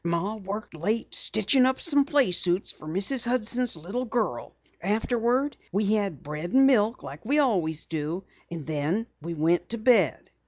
[0.03, 3.23] "Ma worked late stitchin' up some playsuits for Mrs.
[3.27, 4.51] Hudson's little girl.
[4.81, 9.77] Afterwards we had bread and milk like we always do, and then we went to
[9.77, 10.31] bed."